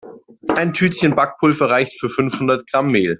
Ein 0.47 0.73
Tütchen 0.73 1.13
Backpulver 1.15 1.69
reicht 1.69 1.99
für 1.99 2.09
fünfhundert 2.09 2.65
Gramm 2.71 2.89
Mehl. 2.89 3.09